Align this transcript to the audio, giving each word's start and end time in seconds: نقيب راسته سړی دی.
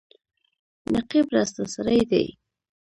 نقيب 0.93 1.25
راسته 1.35 1.63
سړی 1.75 2.01
دی. 2.11 2.25